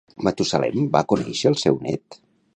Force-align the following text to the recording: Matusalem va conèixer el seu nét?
Matusalem 0.27 0.87
va 0.95 1.03
conèixer 1.13 1.53
el 1.53 1.61
seu 1.67 1.81
nét? 1.87 2.21